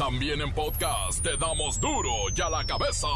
También 0.00 0.40
en 0.40 0.50
podcast 0.54 1.22
te 1.22 1.36
damos 1.36 1.78
duro 1.78 2.10
y 2.34 2.40
a 2.40 2.48
la 2.48 2.64
cabeza. 2.64 3.06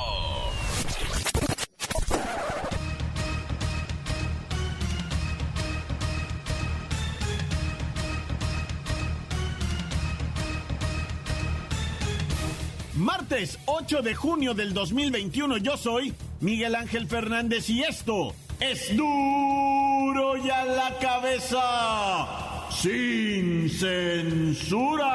Martes 12.96 13.58
8 13.64 14.02
de 14.02 14.14
junio 14.14 14.52
del 14.52 14.74
2021 14.74 15.56
yo 15.56 15.78
soy 15.78 16.12
Miguel 16.40 16.74
Ángel 16.74 17.08
Fernández 17.08 17.70
y 17.70 17.82
esto 17.82 18.34
es 18.60 18.94
duro 18.94 20.36
y 20.36 20.50
a 20.50 20.66
la 20.66 20.98
cabeza 20.98 22.68
sin 22.70 23.70
censura. 23.70 25.14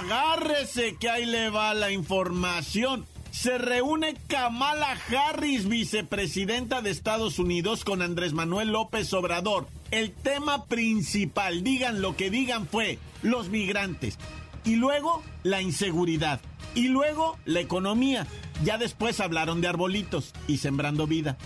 Agárrese 0.00 0.96
que 0.96 1.10
ahí 1.10 1.26
le 1.26 1.50
va 1.50 1.74
la 1.74 1.90
información. 1.90 3.04
Se 3.32 3.58
reúne 3.58 4.16
Kamala 4.28 4.96
Harris, 5.08 5.68
vicepresidenta 5.68 6.80
de 6.80 6.90
Estados 6.90 7.38
Unidos, 7.38 7.84
con 7.84 8.00
Andrés 8.00 8.32
Manuel 8.32 8.68
López 8.68 9.12
Obrador. 9.12 9.68
El 9.90 10.12
tema 10.12 10.64
principal, 10.64 11.62
digan 11.62 12.00
lo 12.00 12.16
que 12.16 12.30
digan, 12.30 12.66
fue 12.66 12.98
los 13.22 13.50
migrantes. 13.50 14.18
Y 14.64 14.76
luego 14.76 15.22
la 15.42 15.60
inseguridad. 15.60 16.40
Y 16.74 16.88
luego 16.88 17.36
la 17.44 17.60
economía. 17.60 18.26
Ya 18.64 18.78
después 18.78 19.20
hablaron 19.20 19.60
de 19.60 19.68
arbolitos 19.68 20.32
y 20.48 20.58
sembrando 20.58 21.06
vida. 21.06 21.36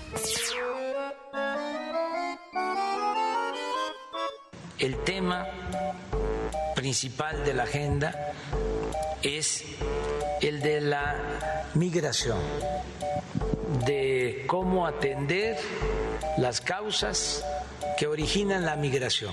El 4.79 4.97
tema 5.05 5.45
principal 6.85 7.47
de 7.47 7.55
la 7.55 7.63
agenda 7.63 8.35
es 9.23 9.65
el 10.43 10.61
de 10.61 10.83
la 10.83 11.65
migración, 11.73 12.37
de 13.87 14.45
cómo 14.47 14.87
atender 14.87 15.57
las 16.37 16.61
causas 16.61 17.43
que 17.97 18.07
originan 18.07 18.67
la 18.67 18.77
migración. 18.77 19.33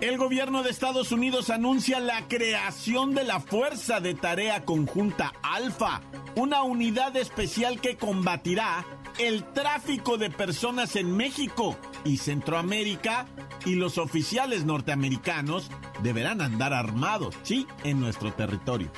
El 0.00 0.16
gobierno 0.16 0.62
de 0.62 0.70
Estados 0.70 1.10
Unidos 1.10 1.50
anuncia 1.50 1.98
la 1.98 2.28
creación 2.28 3.16
de 3.16 3.24
la 3.24 3.40
Fuerza 3.40 3.98
de 3.98 4.14
Tarea 4.14 4.64
Conjunta 4.64 5.32
Alfa, 5.42 6.02
una 6.36 6.62
unidad 6.62 7.16
especial 7.16 7.80
que 7.80 7.96
combatirá 7.96 8.84
el 9.20 9.44
tráfico 9.44 10.16
de 10.16 10.30
personas 10.30 10.96
en 10.96 11.14
México 11.14 11.76
y 12.04 12.16
Centroamérica 12.16 13.26
y 13.66 13.74
los 13.74 13.98
oficiales 13.98 14.64
norteamericanos 14.64 15.70
deberán 16.02 16.40
andar 16.40 16.72
armados, 16.72 17.36
sí, 17.42 17.66
en 17.84 18.00
nuestro 18.00 18.32
territorio. 18.32 18.90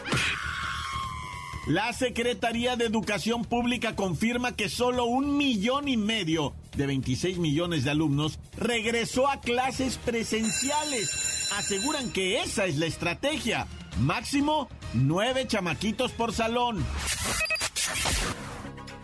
La 1.67 1.93
Secretaría 1.93 2.77
de 2.77 2.87
Educación 2.87 3.45
Pública 3.45 3.97
confirma 3.97 4.55
que 4.55 4.69
solo 4.69 5.05
un 5.07 5.37
millón 5.37 5.89
y 5.89 5.97
medio 5.97 6.55
de 6.77 6.87
26 6.87 7.39
millones 7.39 7.85
de 7.85 7.91
alumnos 7.91 8.39
regresó 8.57 9.29
a 9.29 9.41
clases 9.41 9.99
presenciales. 9.99 11.51
Aseguran 11.57 12.11
que 12.11 12.41
esa 12.41 12.67
es 12.67 12.79
la 12.79 12.87
estrategia. 12.87 13.67
Máximo 14.01 14.69
nueve 14.95 15.47
chamaquitos 15.47 16.13
por 16.13 16.33
salón. 16.33 16.85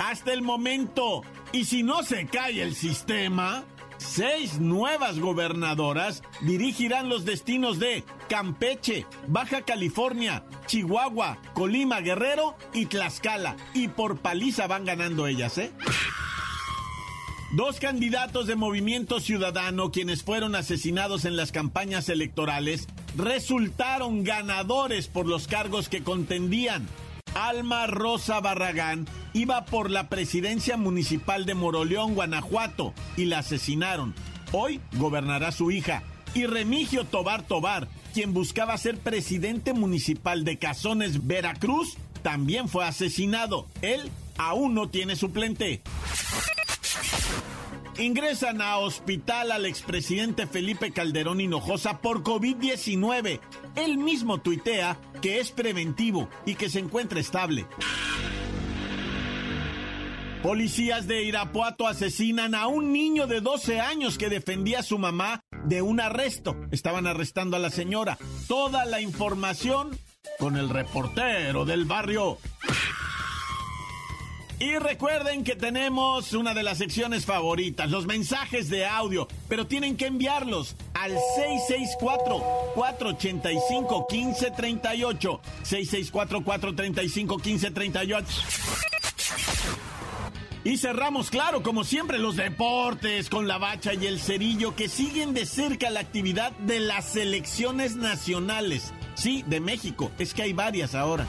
Hasta 0.08 0.32
el 0.32 0.40
momento. 0.40 1.22
Y 1.52 1.66
si 1.66 1.82
no 1.82 2.02
se 2.02 2.26
cae 2.26 2.62
el 2.62 2.74
sistema, 2.74 3.64
seis 3.98 4.58
nuevas 4.58 5.18
gobernadoras 5.18 6.22
dirigirán 6.40 7.10
los 7.10 7.26
destinos 7.26 7.78
de 7.78 8.04
Campeche, 8.26 9.04
Baja 9.26 9.66
California, 9.66 10.44
Chihuahua, 10.66 11.36
Colima, 11.52 12.00
Guerrero 12.00 12.56
y 12.72 12.86
Tlaxcala. 12.86 13.54
Y 13.74 13.88
por 13.88 14.16
paliza 14.16 14.66
van 14.66 14.86
ganando 14.86 15.26
ellas, 15.26 15.58
¿eh? 15.58 15.72
Dos 17.52 17.78
candidatos 17.78 18.46
de 18.46 18.56
Movimiento 18.56 19.20
Ciudadano, 19.20 19.90
quienes 19.90 20.22
fueron 20.22 20.54
asesinados 20.54 21.26
en 21.26 21.36
las 21.36 21.52
campañas 21.52 22.08
electorales, 22.08 22.88
resultaron 23.14 24.24
ganadores 24.24 25.06
por 25.06 25.26
los 25.26 25.48
cargos 25.48 25.90
que 25.90 26.02
contendían. 26.02 26.88
Alma 27.38 27.86
Rosa 27.86 28.40
Barragán 28.40 29.06
iba 29.32 29.64
por 29.64 29.92
la 29.92 30.08
presidencia 30.08 30.76
municipal 30.76 31.46
de 31.46 31.54
Moroleón, 31.54 32.14
Guanajuato, 32.14 32.92
y 33.16 33.26
la 33.26 33.38
asesinaron. 33.38 34.12
Hoy 34.50 34.80
gobernará 34.94 35.52
su 35.52 35.70
hija. 35.70 36.02
Y 36.34 36.46
Remigio 36.46 37.04
Tobar 37.04 37.42
Tobar, 37.42 37.88
quien 38.12 38.34
buscaba 38.34 38.76
ser 38.76 38.98
presidente 38.98 39.72
municipal 39.72 40.44
de 40.44 40.58
Cazones, 40.58 41.28
Veracruz, 41.28 41.96
también 42.22 42.68
fue 42.68 42.84
asesinado. 42.84 43.68
Él 43.82 44.10
aún 44.36 44.74
no 44.74 44.88
tiene 44.88 45.14
suplente. 45.14 45.80
Ingresan 47.98 48.62
a 48.62 48.78
hospital 48.78 49.50
al 49.50 49.66
expresidente 49.66 50.46
Felipe 50.46 50.92
Calderón 50.92 51.40
Hinojosa 51.40 51.98
por 51.98 52.22
COVID-19. 52.22 53.40
Él 53.78 53.96
mismo 53.96 54.38
tuitea 54.38 54.98
que 55.22 55.38
es 55.38 55.52
preventivo 55.52 56.28
y 56.44 56.56
que 56.56 56.68
se 56.68 56.80
encuentra 56.80 57.20
estable. 57.20 57.66
Policías 60.42 61.06
de 61.06 61.22
Irapuato 61.22 61.86
asesinan 61.86 62.54
a 62.54 62.66
un 62.66 62.92
niño 62.92 63.26
de 63.26 63.40
12 63.40 63.80
años 63.80 64.18
que 64.18 64.28
defendía 64.28 64.80
a 64.80 64.82
su 64.82 64.98
mamá 64.98 65.44
de 65.64 65.82
un 65.82 66.00
arresto. 66.00 66.56
Estaban 66.72 67.06
arrestando 67.06 67.56
a 67.56 67.60
la 67.60 67.70
señora. 67.70 68.18
Toda 68.48 68.84
la 68.84 69.00
información 69.00 69.96
con 70.38 70.56
el 70.56 70.68
reportero 70.68 71.64
del 71.64 71.84
barrio. 71.84 72.38
Y 74.60 74.76
recuerden 74.76 75.44
que 75.44 75.54
tenemos 75.54 76.32
una 76.32 76.52
de 76.52 76.64
las 76.64 76.78
secciones 76.78 77.24
favoritas, 77.24 77.88
los 77.90 78.06
mensajes 78.06 78.68
de 78.68 78.86
audio, 78.86 79.28
pero 79.48 79.68
tienen 79.68 79.96
que 79.96 80.06
enviarlos 80.06 80.74
al 80.94 81.12
664-485-1538. 82.74 85.40
664-435-1538. 85.64 88.24
Y 90.64 90.76
cerramos, 90.76 91.30
claro, 91.30 91.62
como 91.62 91.84
siempre, 91.84 92.18
los 92.18 92.34
deportes 92.34 93.30
con 93.30 93.46
la 93.46 93.58
bacha 93.58 93.94
y 93.94 94.06
el 94.06 94.18
cerillo 94.18 94.74
que 94.74 94.88
siguen 94.88 95.34
de 95.34 95.46
cerca 95.46 95.88
la 95.88 96.00
actividad 96.00 96.50
de 96.50 96.80
las 96.80 97.12
selecciones 97.12 97.94
nacionales. 97.94 98.92
Sí, 99.14 99.44
de 99.46 99.60
México, 99.60 100.10
es 100.18 100.34
que 100.34 100.42
hay 100.42 100.52
varias 100.52 100.96
ahora. 100.96 101.28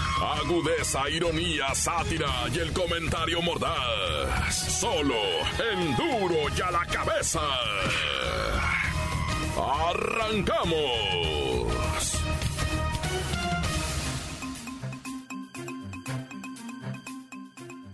Agudeza, 0.21 1.09
ironía, 1.09 1.73
sátira 1.73 2.29
y 2.53 2.59
el 2.59 2.71
comentario 2.73 3.41
mordaz. 3.41 4.79
Solo 4.79 5.15
en 5.73 5.95
duro 5.95 6.35
y 6.55 6.61
a 6.61 6.69
la 6.69 6.85
cabeza. 6.85 7.41
¡Arrancamos! 9.89 11.41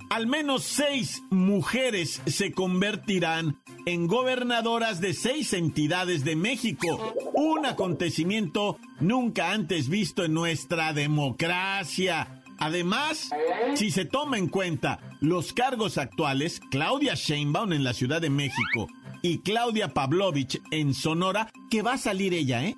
Al 0.09 0.27
menos 0.27 0.63
seis 0.63 1.21
mujeres 1.29 2.21
se 2.25 2.51
convertirán 2.51 3.57
en 3.87 4.05
gobernadoras 4.05 4.99
de 4.99 5.13
seis 5.13 5.53
entidades 5.53 6.25
de 6.25 6.35
México. 6.35 7.13
Un 7.33 7.65
acontecimiento 7.65 8.77
nunca 8.99 9.53
antes 9.53 9.87
visto 9.87 10.25
en 10.25 10.33
nuestra 10.33 10.91
democracia. 10.91 12.43
Además, 12.59 13.29
si 13.75 13.91
se 13.91 14.03
toma 14.03 14.37
en 14.37 14.49
cuenta 14.49 14.99
los 15.21 15.53
cargos 15.53 15.97
actuales, 15.97 16.59
Claudia 16.69 17.13
Sheinbaum 17.15 17.71
en 17.71 17.85
la 17.85 17.93
Ciudad 17.93 18.19
de 18.19 18.29
México 18.29 18.89
y 19.21 19.37
Claudia 19.37 19.93
Pavlovich 19.93 20.61
en 20.71 20.93
Sonora, 20.93 21.49
que 21.69 21.81
va 21.81 21.93
a 21.93 21.97
salir 21.97 22.33
ella, 22.33 22.65
¿eh? 22.65 22.75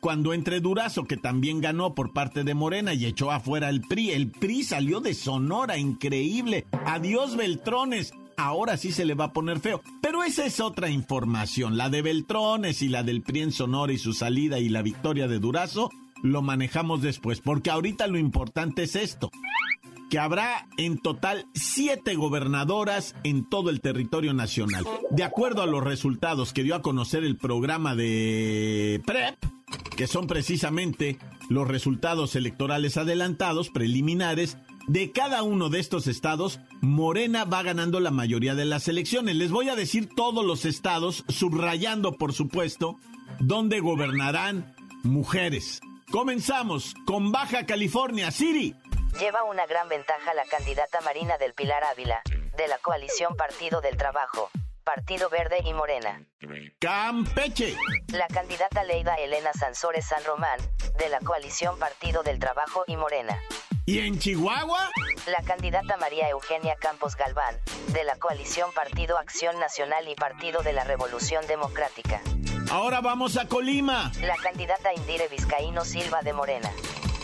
cuando 0.00 0.32
entre 0.32 0.60
Durazo, 0.60 1.04
que 1.04 1.18
también 1.18 1.60
ganó 1.60 1.94
por 1.94 2.14
parte 2.14 2.42
de 2.42 2.54
Morena 2.54 2.94
y 2.94 3.04
echó 3.04 3.30
afuera 3.30 3.68
el 3.68 3.82
PRI. 3.82 4.12
El 4.12 4.30
PRI 4.30 4.64
salió 4.64 5.00
de 5.00 5.12
Sonora, 5.12 5.76
increíble. 5.76 6.64
Adiós 6.86 7.36
Beltrones. 7.36 8.14
Ahora 8.36 8.76
sí 8.76 8.92
se 8.92 9.04
le 9.04 9.14
va 9.14 9.26
a 9.26 9.32
poner 9.32 9.60
feo. 9.60 9.82
Pero 10.00 10.24
esa 10.24 10.44
es 10.44 10.60
otra 10.60 10.90
información. 10.90 11.76
La 11.76 11.90
de 11.90 12.02
Beltrones 12.02 12.82
y 12.82 12.88
la 12.88 13.02
del 13.02 13.22
PRI 13.22 13.40
en 13.40 13.52
Sonora 13.52 13.92
y 13.92 13.98
su 13.98 14.12
salida 14.12 14.58
y 14.58 14.68
la 14.68 14.82
victoria 14.82 15.28
de 15.28 15.38
Durazo 15.38 15.90
lo 16.22 16.40
manejamos 16.40 17.02
después, 17.02 17.40
porque 17.40 17.70
ahorita 17.70 18.06
lo 18.06 18.18
importante 18.18 18.84
es 18.84 18.96
esto 18.96 19.30
que 20.12 20.18
habrá 20.18 20.68
en 20.76 20.98
total 20.98 21.46
siete 21.54 22.16
gobernadoras 22.16 23.14
en 23.24 23.48
todo 23.48 23.70
el 23.70 23.80
territorio 23.80 24.34
nacional. 24.34 24.84
De 25.10 25.24
acuerdo 25.24 25.62
a 25.62 25.66
los 25.66 25.82
resultados 25.82 26.52
que 26.52 26.62
dio 26.62 26.74
a 26.74 26.82
conocer 26.82 27.24
el 27.24 27.38
programa 27.38 27.94
de 27.94 29.00
PREP, 29.06 29.36
que 29.96 30.06
son 30.06 30.26
precisamente 30.26 31.16
los 31.48 31.66
resultados 31.66 32.36
electorales 32.36 32.98
adelantados, 32.98 33.70
preliminares, 33.70 34.58
de 34.86 35.12
cada 35.12 35.42
uno 35.42 35.68
de 35.68 35.80
estos 35.80 36.06
estados, 36.06 36.60
Morena 36.80 37.44
va 37.44 37.62
ganando 37.62 38.00
la 38.00 38.10
mayoría 38.10 38.54
de 38.54 38.64
las 38.64 38.88
elecciones. 38.88 39.36
Les 39.36 39.50
voy 39.50 39.68
a 39.68 39.76
decir 39.76 40.08
todos 40.14 40.44
los 40.44 40.64
estados, 40.64 41.24
subrayando, 41.28 42.16
por 42.18 42.32
supuesto, 42.32 42.96
donde 43.38 43.80
gobernarán 43.80 44.74
mujeres. 45.02 45.80
Comenzamos 46.10 46.94
con 47.06 47.32
Baja 47.32 47.66
California, 47.66 48.30
Siri. 48.30 48.74
Lleva 49.18 49.44
una 49.44 49.66
gran 49.66 49.88
ventaja 49.88 50.34
la 50.34 50.44
candidata 50.44 51.00
Marina 51.02 51.38
del 51.38 51.54
Pilar 51.54 51.84
Ávila, 51.84 52.22
de 52.56 52.68
la 52.68 52.78
coalición 52.78 53.36
Partido 53.36 53.80
del 53.80 53.96
Trabajo, 53.96 54.50
Partido 54.84 55.28
Verde 55.30 55.58
y 55.64 55.72
Morena. 55.74 56.24
Campeche. 56.78 57.76
La 58.08 58.26
candidata 58.26 58.82
Leida 58.84 59.14
Elena 59.16 59.52
Sansores 59.52 60.06
San 60.06 60.24
Román, 60.24 60.58
de 60.98 61.08
la 61.08 61.20
coalición 61.20 61.78
Partido 61.78 62.22
del 62.22 62.38
Trabajo 62.38 62.84
y 62.86 62.96
Morena. 62.96 63.38
¿Y 63.84 63.98
en 63.98 64.16
Chihuahua? 64.16 64.90
La 65.26 65.42
candidata 65.42 65.96
María 65.96 66.28
Eugenia 66.28 66.76
Campos 66.76 67.16
Galván, 67.16 67.56
de 67.88 68.04
la 68.04 68.14
coalición 68.16 68.70
Partido 68.72 69.18
Acción 69.18 69.58
Nacional 69.58 70.06
y 70.08 70.14
Partido 70.14 70.62
de 70.62 70.72
la 70.72 70.84
Revolución 70.84 71.44
Democrática. 71.48 72.20
Ahora 72.70 73.00
vamos 73.00 73.36
a 73.36 73.48
Colima. 73.48 74.12
La 74.20 74.36
candidata 74.36 74.94
Indire 74.94 75.26
Vizcaíno 75.26 75.84
Silva 75.84 76.22
de 76.22 76.32
Morena. 76.32 76.70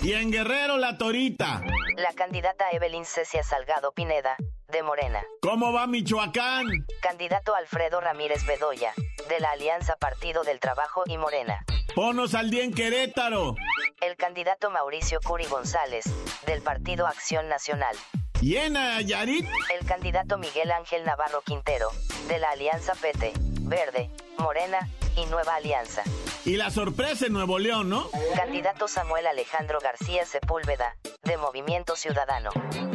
Y 0.03 0.15
en 0.15 0.33
Guerrero 0.33 0.79
la 0.79 0.99
Torita. 0.99 1.63
La 1.97 2.13
candidata 2.15 2.71
Evelyn 2.73 3.05
Cecia 3.05 3.45
Salgado 3.45 3.93
Pineda, 3.93 4.37
de 4.69 4.83
Morena. 4.83 5.23
¿Cómo 5.41 5.73
va 5.73 5.87
Michoacán? 5.87 6.67
Candidato 7.01 7.55
Alfredo 7.55 8.01
Ramírez 8.01 8.45
Bedoya, 8.47 8.93
de 9.29 9.41
la 9.41 9.53
Alianza 9.53 9.97
Partido 9.97 10.45
del 10.45 10.61
Trabajo 10.61 11.05
y 11.07 11.17
Morena. 11.17 11.65
Ponos 11.95 12.35
al 12.35 12.51
día 12.51 12.65
en 12.65 12.75
Querétaro. 12.75 13.55
El 14.03 14.17
candidato 14.17 14.71
Mauricio 14.71 15.21
Curi 15.25 15.47
González, 15.47 16.05
del 16.47 16.61
Partido 16.61 17.07
Acción 17.07 17.49
Nacional. 17.49 17.97
¿Y 18.43 18.57
en 18.57 18.75
Nayarit? 18.75 19.47
El 19.79 19.87
candidato 19.87 20.37
Miguel 20.37 20.71
Ángel 20.71 21.05
Navarro 21.05 21.41
Quintero, 21.41 21.89
de 22.29 22.39
la 22.39 22.51
Alianza 22.51 22.95
PT, 22.95 23.33
Verde, 23.63 24.11
Morena 24.39 24.89
y 25.17 25.25
Nueva 25.27 25.57
Alianza. 25.57 26.03
Y 26.45 26.57
la 26.57 26.71
sorpresa 26.71 27.27
en 27.27 27.33
Nuevo 27.33 27.59
León, 27.59 27.89
¿no? 27.89 28.11
Candidato 28.37 28.87
Samuel 28.87 29.27
Alejandro 29.27 29.81
García 29.81 30.25
Sepúlveda, 30.25 30.95
de 31.29 31.37
Movimiento 31.37 31.95
Ciudadano. 31.95 32.51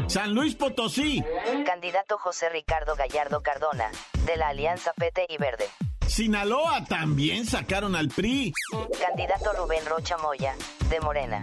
San 0.08 0.34
Luis 0.34 0.56
Potosí. 0.56 1.24
Candidato 1.66 2.18
José 2.18 2.50
Ricardo 2.50 2.96
Gallardo 2.96 3.42
Cardona, 3.42 3.92
de 4.26 4.36
la 4.38 4.50
Alianza 4.50 4.92
PT 4.94 5.28
y 5.30 5.38
Verde. 5.38 5.70
Sinaloa 6.08 6.84
también 6.86 7.46
sacaron 7.46 7.96
al 7.96 8.10
PRI. 8.10 8.52
Candidato 9.00 9.54
Rubén 9.54 9.86
Rocha 9.86 10.18
Moya, 10.18 10.56
de 10.90 11.00
Morena. 11.00 11.42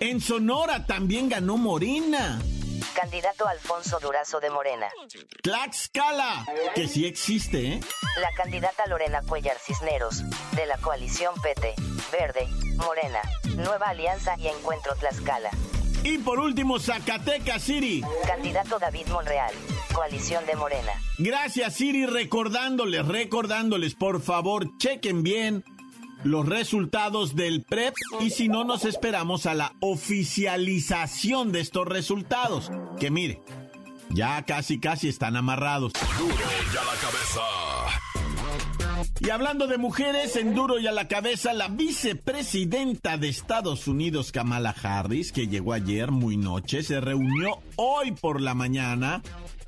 En 0.00 0.20
Sonora 0.20 0.86
también 0.86 1.28
ganó 1.28 1.56
Morena. 1.56 2.38
Candidato 2.94 3.46
Alfonso 3.46 3.98
Durazo 4.00 4.38
de 4.38 4.50
Morena. 4.50 4.88
Tlaxcala, 5.42 6.46
que 6.74 6.86
sí 6.86 7.04
existe, 7.06 7.74
¿eh? 7.74 7.80
La 8.20 8.30
candidata 8.32 8.86
Lorena 8.86 9.22
Cuellar 9.22 9.58
Cisneros, 9.58 10.22
de 10.52 10.66
la 10.66 10.78
coalición 10.78 11.34
PT, 11.42 11.74
Verde, 12.12 12.46
Morena, 12.76 13.20
Nueva 13.56 13.88
Alianza 13.88 14.36
y 14.38 14.48
Encuentro 14.48 14.94
Tlaxcala. 14.96 15.50
Y 16.04 16.18
por 16.18 16.38
último, 16.38 16.78
Zacatecas, 16.78 17.62
Siri. 17.62 18.02
Candidato 18.26 18.78
David 18.78 19.06
Monreal, 19.08 19.52
coalición 19.92 20.44
de 20.46 20.56
Morena. 20.56 20.92
Gracias, 21.18 21.74
Siri, 21.74 22.06
recordándoles, 22.06 23.06
recordándoles, 23.06 23.94
por 23.94 24.22
favor, 24.22 24.76
chequen 24.78 25.22
bien 25.22 25.64
los 26.24 26.46
resultados 26.46 27.36
del 27.36 27.62
PREP 27.62 27.94
y 28.20 28.30
si 28.30 28.48
no 28.48 28.64
nos 28.64 28.84
esperamos 28.84 29.46
a 29.46 29.54
la 29.54 29.74
oficialización 29.80 31.52
de 31.52 31.60
estos 31.60 31.86
resultados. 31.86 32.70
Que 32.98 33.10
mire, 33.10 33.42
ya 34.10 34.42
casi 34.44 34.80
casi 34.80 35.08
están 35.08 35.36
amarrados. 35.36 35.92
Duro 36.18 36.34
ya 36.74 36.84
la 36.84 36.94
cabeza. 37.00 37.67
Y 39.20 39.30
hablando 39.30 39.66
de 39.66 39.78
mujeres, 39.78 40.36
en 40.36 40.54
duro 40.54 40.78
y 40.78 40.86
a 40.86 40.92
la 40.92 41.08
cabeza, 41.08 41.52
la 41.52 41.66
vicepresidenta 41.66 43.16
de 43.16 43.28
Estados 43.28 43.88
Unidos, 43.88 44.30
Kamala 44.30 44.70
Harris, 44.80 45.32
que 45.32 45.48
llegó 45.48 45.72
ayer 45.72 46.12
muy 46.12 46.36
noche, 46.36 46.84
se 46.84 47.00
reunió 47.00 47.58
hoy 47.74 48.12
por 48.12 48.40
la 48.40 48.54
mañana 48.54 49.20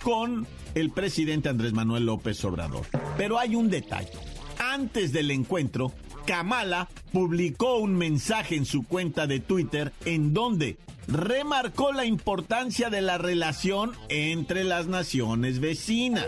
con 0.03 0.47
el 0.77 0.91
presidente 0.91 1.49
Andrés 1.49 1.73
Manuel 1.73 2.07
López 2.07 2.45
Obrador. 2.45 2.87
Pero 3.17 3.41
hay 3.41 3.57
un 3.57 3.69
detalle. 3.69 4.13
Antes 4.59 5.13
del 5.13 5.33
encuentro, 5.33 5.93
Kamala 6.27 6.89
publicó 7.13 7.79
un 7.79 7.97
mensaje 7.97 8.55
en 8.55 8.65
su 8.65 8.85
cuenta 8.85 9.27
de 9.27 9.41
Twitter 9.41 9.93
en 10.05 10.33
donde 10.33 10.79
remarcó 11.09 11.93
la 11.93 12.05
importancia 12.05 12.89
de 12.89 13.01
la 13.01 13.19
relación 13.19 13.93
entre 14.11 14.63
las 14.63 14.87
naciones 14.87 15.59
vecinas. 15.59 16.27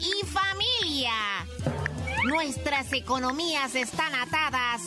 Y 0.00 0.26
familia. 0.26 1.12
Nuestras 2.24 2.92
economías 2.92 3.74
están 3.74 4.14
atadas 4.14 4.82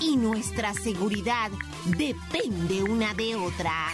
y 0.00 0.16
nuestra 0.16 0.74
seguridad 0.74 1.50
depende 1.84 2.82
una 2.82 3.14
de 3.14 3.34
otra. 3.34 3.88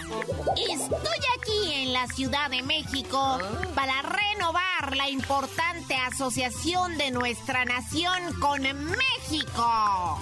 Estoy 0.56 1.18
aquí 1.38 1.72
en 1.74 1.92
la 1.92 2.06
Ciudad 2.08 2.50
de 2.50 2.62
México 2.62 3.38
para 3.74 4.02
renovar 4.02 4.96
la 4.96 5.08
importante 5.08 5.94
asociación 5.94 6.98
de 6.98 7.10
nuestra 7.10 7.64
nación 7.64 8.18
con 8.40 8.62
México. 8.62 10.20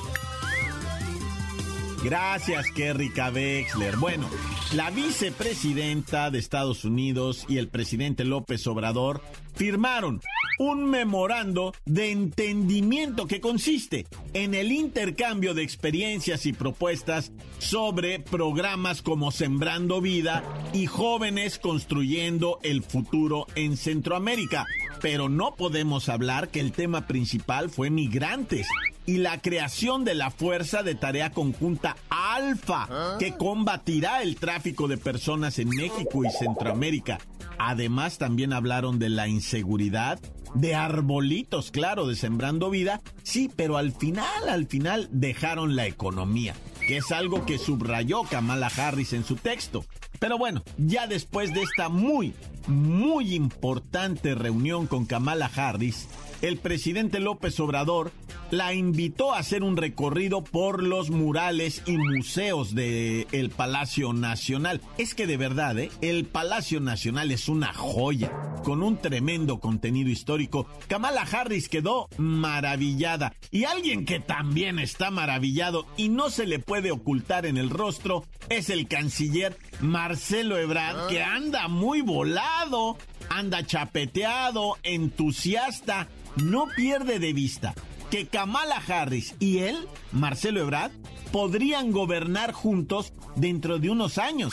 Gracias, 2.04 2.66
Kerry 2.72 3.12
Wexler. 3.14 3.96
Bueno, 3.96 4.28
la 4.72 4.90
vicepresidenta 4.90 6.30
de 6.30 6.38
Estados 6.40 6.84
Unidos 6.84 7.44
y 7.48 7.58
el 7.58 7.68
presidente 7.68 8.24
López 8.24 8.66
Obrador 8.66 9.22
firmaron 9.54 10.20
un 10.58 10.90
memorando 10.90 11.74
de 11.84 12.10
entendimiento 12.10 13.26
que 13.26 13.40
consiste 13.40 14.06
en 14.32 14.54
el 14.54 14.72
intercambio 14.72 15.54
de 15.54 15.62
experiencias 15.62 16.46
y 16.46 16.52
propuestas 16.52 17.32
sobre 17.58 18.20
programas 18.20 19.02
como 19.02 19.30
Sembrando 19.30 20.00
Vida 20.00 20.42
y 20.72 20.86
Jóvenes 20.86 21.58
Construyendo 21.58 22.58
el 22.62 22.82
Futuro 22.82 23.46
en 23.54 23.76
Centroamérica. 23.76 24.66
Pero 25.00 25.28
no 25.28 25.56
podemos 25.56 26.08
hablar 26.08 26.48
que 26.48 26.60
el 26.60 26.72
tema 26.72 27.06
principal 27.06 27.70
fue 27.70 27.90
migrantes 27.90 28.66
y 29.06 29.18
la 29.18 29.40
creación 29.40 30.04
de 30.04 30.14
la 30.14 30.30
Fuerza 30.30 30.82
de 30.82 30.94
Tarea 30.94 31.30
Conjunta 31.30 31.96
Alfa, 32.08 33.16
que 33.18 33.36
combatirá 33.36 34.22
el 34.22 34.36
tráfico 34.36 34.88
de 34.88 34.96
personas 34.96 35.58
en 35.58 35.68
México 35.70 36.24
y 36.24 36.30
Centroamérica. 36.30 37.18
Además, 37.58 38.18
también 38.18 38.52
hablaron 38.52 38.98
de 38.98 39.08
la 39.08 39.28
inseguridad, 39.28 40.18
de 40.54 40.74
arbolitos, 40.74 41.70
claro, 41.70 42.06
de 42.06 42.16
sembrando 42.16 42.70
vida. 42.70 43.00
Sí, 43.22 43.50
pero 43.54 43.76
al 43.76 43.92
final, 43.92 44.48
al 44.48 44.66
final 44.66 45.08
dejaron 45.10 45.76
la 45.76 45.86
economía, 45.86 46.54
que 46.86 46.98
es 46.98 47.10
algo 47.12 47.44
que 47.46 47.58
subrayó 47.58 48.22
Kamala 48.24 48.70
Harris 48.74 49.12
en 49.12 49.24
su 49.24 49.36
texto. 49.36 49.84
Pero 50.18 50.38
bueno, 50.38 50.62
ya 50.78 51.06
después 51.06 51.52
de 51.52 51.62
esta 51.62 51.88
muy, 51.88 52.34
muy 52.68 53.34
importante 53.34 54.34
reunión 54.34 54.86
con 54.86 55.04
Kamala 55.04 55.50
Harris, 55.54 56.08
el 56.42 56.58
presidente 56.58 57.18
López 57.20 57.58
Obrador 57.60 58.12
la 58.50 58.74
invitó 58.74 59.32
a 59.32 59.38
hacer 59.38 59.62
un 59.62 59.76
recorrido 59.76 60.44
por 60.44 60.82
los 60.82 61.10
murales 61.10 61.82
y 61.86 61.96
museos 61.96 62.74
del 62.74 63.26
el 63.32 63.50
Palacio 63.50 64.12
Nacional. 64.12 64.80
Es 64.98 65.14
que 65.14 65.26
de 65.26 65.38
verdad, 65.38 65.78
¿eh? 65.78 65.90
el 66.02 66.26
Palacio 66.26 66.78
Nacional 66.80 67.30
es 67.30 67.48
una 67.48 67.72
joya, 67.72 68.30
con 68.62 68.82
un 68.82 68.96
tremendo 68.96 69.60
contenido 69.60 70.10
histórico. 70.10 70.66
Kamala 70.88 71.22
Harris 71.22 71.68
quedó 71.68 72.08
maravillada. 72.16 73.34
Y 73.50 73.64
alguien 73.64 74.04
que 74.04 74.20
también 74.20 74.78
está 74.78 75.10
maravillado 75.10 75.86
y 75.96 76.08
no 76.08 76.30
se 76.30 76.46
le 76.46 76.58
puede 76.58 76.90
ocultar 76.90 77.46
en 77.46 77.56
el 77.56 77.70
rostro 77.70 78.24
es 78.48 78.70
el 78.70 78.88
canciller 78.88 79.56
Marcelo 79.80 80.58
Ebrard, 80.58 81.08
que 81.08 81.22
anda 81.22 81.68
muy 81.68 82.00
volado, 82.00 82.96
anda 83.28 83.66
chapeteado, 83.66 84.76
entusiasta 84.82 86.08
no 86.36 86.66
pierde 86.74 87.18
de 87.18 87.32
vista 87.32 87.74
que 88.10 88.26
Kamala 88.26 88.76
Harris 88.76 89.34
y 89.38 89.58
él, 89.58 89.88
Marcelo 90.12 90.60
Ebrard, 90.60 90.92
podrían 91.32 91.92
gobernar 91.92 92.52
juntos 92.52 93.14
dentro 93.36 93.78
de 93.78 93.88
unos 93.88 94.18
años. 94.18 94.52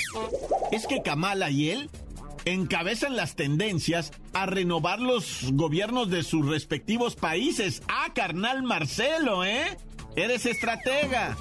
Es 0.71 0.87
que 0.87 1.01
Kamala 1.01 1.49
y 1.49 1.69
él 1.71 1.89
encabezan 2.51 3.15
las 3.15 3.35
tendencias 3.35 4.11
a 4.33 4.45
renovar 4.45 4.99
los 4.99 5.51
gobiernos 5.53 6.09
de 6.09 6.23
sus 6.23 6.47
respectivos 6.47 7.15
países. 7.15 7.81
Ah, 7.87 8.11
carnal 8.13 8.63
Marcelo, 8.63 9.45
¿eh? 9.45 9.77
Eres 10.15 10.45
estratega. 10.45 11.37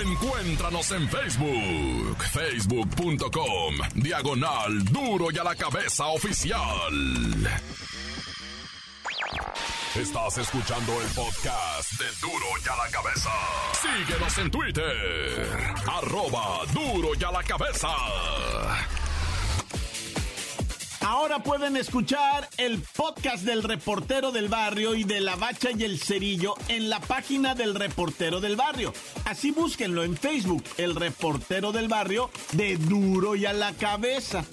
Encuéntranos 0.00 0.90
en 0.92 1.08
Facebook, 1.08 2.16
facebook.com, 2.32 3.74
diagonal 3.94 4.84
duro 4.84 5.30
y 5.30 5.38
a 5.38 5.44
la 5.44 5.54
cabeza 5.54 6.06
oficial. 6.06 7.50
Estás 9.94 10.38
escuchando 10.38 10.92
el 11.02 11.08
podcast 11.08 11.92
de 12.00 12.06
Duro 12.22 12.46
y 12.64 12.68
a 12.68 12.76
la 12.76 12.90
cabeza. 12.90 13.30
Síguenos 13.82 14.38
en 14.38 14.50
Twitter, 14.50 15.74
arroba 15.86 16.64
duro 16.72 17.10
y 17.14 17.22
a 17.22 17.30
la 17.30 17.42
cabeza. 17.42 17.88
Ahora 21.04 21.40
pueden 21.40 21.76
escuchar 21.76 22.48
el 22.58 22.80
podcast 22.96 23.44
del 23.44 23.62
reportero 23.62 24.30
del 24.30 24.48
barrio 24.48 24.94
y 24.94 25.02
de 25.04 25.20
la 25.20 25.34
bacha 25.36 25.70
y 25.76 25.82
el 25.82 25.98
cerillo 25.98 26.54
en 26.68 26.88
la 26.88 27.00
página 27.00 27.54
del 27.54 27.74
reportero 27.74 28.40
del 28.40 28.56
barrio. 28.56 28.92
Así 29.24 29.50
búsquenlo 29.50 30.04
en 30.04 30.16
Facebook, 30.16 30.62
el 30.76 30.94
reportero 30.94 31.72
del 31.72 31.88
barrio 31.88 32.30
de 32.52 32.76
duro 32.76 33.34
y 33.34 33.46
a 33.46 33.52
la 33.52 33.72
cabeza. 33.72 34.44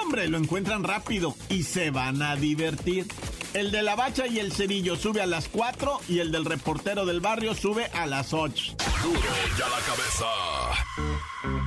Hombre, 0.00 0.28
lo 0.28 0.38
encuentran 0.38 0.82
rápido 0.82 1.34
y 1.50 1.62
se 1.64 1.90
van 1.90 2.22
a 2.22 2.36
divertir. 2.36 3.06
El 3.54 3.70
de 3.70 3.82
la 3.82 3.94
bacha 3.94 4.26
y 4.26 4.38
el 4.38 4.52
cerillo 4.52 4.96
sube 4.96 5.20
a 5.20 5.26
las 5.26 5.48
4 5.48 6.00
y 6.08 6.20
el 6.20 6.32
del 6.32 6.44
reportero 6.44 7.06
del 7.06 7.20
barrio 7.20 7.54
sube 7.54 7.86
a 7.92 8.06
las 8.06 8.32
8. 8.32 8.76
Duro 9.02 9.18
y 9.58 9.62
a 9.62 9.68
la 9.68 9.80
cabeza. 9.80 11.57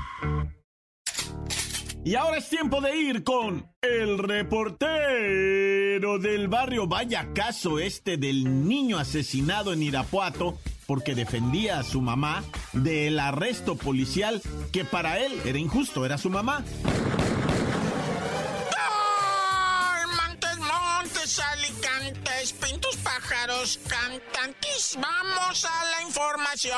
Y 2.03 2.15
ahora 2.15 2.37
es 2.37 2.49
tiempo 2.49 2.81
de 2.81 2.97
ir 2.97 3.23
con 3.23 3.69
el 3.81 4.17
reportero 4.17 6.17
del 6.17 6.47
barrio. 6.47 6.87
Vaya 6.87 7.31
caso 7.33 7.77
este 7.77 8.17
del 8.17 8.67
niño 8.67 8.97
asesinado 8.97 9.71
en 9.71 9.83
Irapuato 9.83 10.57
porque 10.87 11.13
defendía 11.13 11.77
a 11.79 11.83
su 11.83 12.01
mamá 12.01 12.43
del 12.73 13.19
arresto 13.19 13.75
policial 13.75 14.41
que 14.71 14.83
para 14.83 15.19
él 15.19 15.31
era 15.45 15.59
injusto, 15.59 16.03
era 16.05 16.17
su 16.17 16.31
mamá. 16.31 16.65
Alicantes, 21.53 22.51
pintos, 22.53 22.97
pájaros, 22.97 23.79
cantantes. 23.87 24.97
Vamos 24.99 25.65
a 25.65 25.83
la 25.91 26.01
información. 26.01 26.71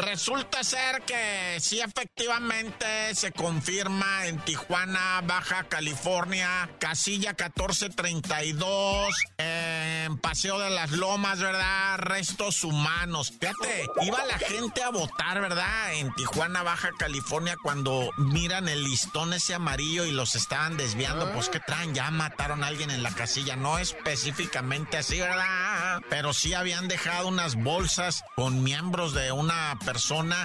Resulta 0.00 0.64
ser 0.64 1.02
que 1.02 1.58
sí, 1.60 1.78
efectivamente 1.78 3.14
se 3.14 3.32
confirma 3.32 4.26
en 4.26 4.38
Tijuana, 4.38 5.20
Baja 5.24 5.64
California, 5.64 6.70
casilla 6.78 7.30
1432, 7.38 9.14
en 9.36 10.16
Paseo 10.18 10.58
de 10.58 10.70
las 10.70 10.92
Lomas, 10.92 11.40
¿verdad? 11.40 11.98
Restos 11.98 12.64
humanos. 12.64 13.30
Fíjate, 13.38 13.86
iba 14.00 14.24
la 14.24 14.38
gente 14.38 14.82
a 14.82 14.88
votar, 14.88 15.38
¿verdad? 15.38 15.92
En 15.92 16.10
Tijuana, 16.14 16.62
Baja 16.62 16.92
California, 16.98 17.56
cuando 17.62 18.10
miran 18.16 18.68
el 18.68 18.82
listón 18.84 19.34
ese 19.34 19.52
amarillo 19.52 20.06
y 20.06 20.12
los 20.12 20.34
estaban 20.34 20.78
desviando, 20.78 21.30
pues 21.32 21.50
¿qué 21.50 21.60
traen? 21.60 21.94
Ya 21.94 22.10
mataron 22.10 22.64
a 22.64 22.68
alguien 22.68 22.90
en 22.90 23.02
la 23.02 23.10
casilla. 23.10 23.54
No 23.54 23.78
específicamente 23.78 24.96
así, 24.96 25.20
¿verdad? 25.20 26.00
Pero 26.08 26.32
sí 26.32 26.54
habían 26.54 26.88
dejado 26.88 27.28
unas 27.28 27.56
bolsas 27.56 28.24
con 28.34 28.62
miembros 28.62 29.12
de 29.12 29.32
una 29.32 29.78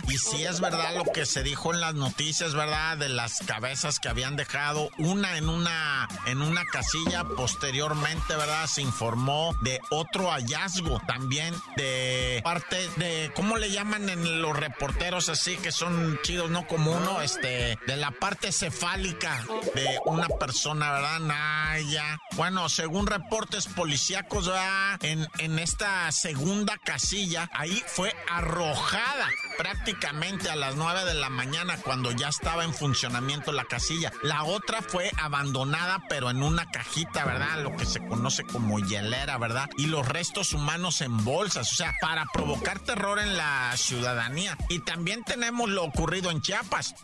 y 0.07 0.17
si 0.17 0.43
es 0.43 0.59
verdad 0.59 0.95
lo 0.95 1.03
que 1.03 1.25
se 1.27 1.43
dijo 1.43 1.71
en 1.71 1.79
las 1.79 1.93
noticias, 1.93 2.55
¿verdad? 2.55 2.97
De 2.97 3.09
las 3.09 3.39
cabezas 3.45 3.99
que 3.99 4.09
habían 4.09 4.35
dejado 4.35 4.89
una 4.97 5.37
en 5.37 5.49
una 5.49 6.07
en 6.25 6.41
una 6.41 6.65
casilla 6.65 7.23
posteriormente, 7.23 8.35
¿verdad? 8.35 8.65
Se 8.65 8.81
informó 8.81 9.55
de 9.61 9.79
otro 9.91 10.31
hallazgo 10.31 10.99
también 11.07 11.53
de 11.77 12.41
parte 12.43 12.89
de 12.95 13.31
¿cómo 13.35 13.57
le 13.57 13.69
llaman 13.69 14.09
en 14.09 14.41
los 14.41 14.57
reporteros 14.57 15.29
así 15.29 15.57
que 15.57 15.71
son 15.71 16.19
chidos 16.23 16.49
no 16.49 16.65
como 16.65 16.93
uno, 16.93 17.21
este 17.21 17.77
de 17.85 17.97
la 17.97 18.09
parte 18.11 18.51
cefálica 18.51 19.45
de 19.75 19.99
una 20.05 20.27
persona, 20.27 20.91
¿verdad? 20.91 21.19
Naya. 21.19 22.17
Bueno, 22.35 22.67
según 22.67 23.05
reportes 23.05 23.67
policíacos, 23.67 24.47
¿verdad? 24.47 24.97
En 25.03 25.27
en 25.37 25.59
esta 25.59 26.11
segunda 26.11 26.77
casilla 26.83 27.47
ahí 27.53 27.83
fue 27.85 28.11
arrojada 28.27 29.29
prácticamente 29.57 30.49
a 30.49 30.55
las 30.55 30.75
9 30.75 31.05
de 31.05 31.13
la 31.13 31.29
mañana 31.29 31.77
cuando 31.77 32.11
ya 32.11 32.29
estaba 32.29 32.63
en 32.63 32.73
funcionamiento 32.73 33.51
la 33.51 33.65
casilla. 33.65 34.11
La 34.21 34.43
otra 34.43 34.81
fue 34.81 35.11
abandonada 35.17 36.03
pero 36.09 36.29
en 36.29 36.43
una 36.43 36.69
cajita, 36.71 37.25
¿verdad? 37.25 37.63
Lo 37.63 37.75
que 37.75 37.85
se 37.85 38.05
conoce 38.05 38.43
como 38.43 38.79
hielera, 38.79 39.37
¿verdad? 39.37 39.69
Y 39.77 39.87
los 39.87 40.07
restos 40.07 40.53
humanos 40.53 41.01
en 41.01 41.23
bolsas, 41.23 41.71
o 41.71 41.75
sea, 41.75 41.93
para 42.01 42.25
provocar 42.33 42.79
terror 42.79 43.19
en 43.19 43.37
la 43.37 43.73
ciudadanía. 43.77 44.57
Y 44.69 44.79
también 44.79 45.23
tenemos 45.23 45.69
lo 45.69 45.83
ocurrido 45.83 46.31
en 46.31 46.41
Chiapas. 46.41 46.95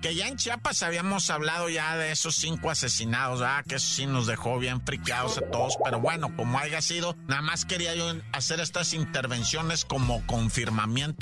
Que 0.00 0.14
ya 0.14 0.28
en 0.28 0.36
Chiapas 0.36 0.82
habíamos 0.82 1.30
hablado 1.30 1.68
ya 1.68 1.96
de 1.96 2.12
esos 2.12 2.34
cinco 2.36 2.70
asesinados, 2.70 3.40
¿verdad? 3.40 3.64
Que 3.66 3.76
eso 3.76 3.94
sí 3.94 4.06
nos 4.06 4.26
dejó 4.26 4.58
bien 4.58 4.84
friqueados 4.84 5.38
a 5.38 5.42
todos. 5.50 5.76
Pero 5.82 6.00
bueno, 6.00 6.34
como 6.36 6.58
haya 6.58 6.80
sido, 6.80 7.16
nada 7.26 7.42
más 7.42 7.64
quería 7.64 7.94
yo 7.94 8.12
hacer 8.32 8.60
estas 8.60 8.92
intervenciones 8.94 9.84
como 9.84 10.26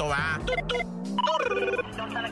¿va? 0.09 0.41